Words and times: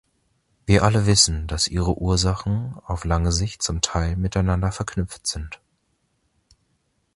Wir 0.65 0.81
alle 0.81 1.05
wissen, 1.05 1.45
dass 1.45 1.67
ihre 1.67 1.95
Ursachen 1.99 2.73
auf 2.87 3.05
lange 3.05 3.31
Sicht 3.31 3.61
zum 3.61 3.81
Teil 3.81 4.15
miteinander 4.15 4.71
verknüpft 4.71 5.27
sind. 5.27 5.61